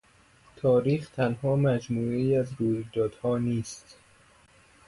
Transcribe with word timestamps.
تاریخ 0.55 1.09
تنها 1.09 1.55
مجموعهای 1.55 2.35
از 2.35 2.53
رویدادها 2.59 3.37
نیست. 3.37 3.97